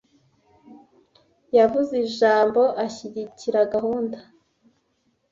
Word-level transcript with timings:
Yavuze 1.57 1.93
ijambo 2.07 2.61
ashyigikira 2.85 3.59
gahunda. 3.73 4.17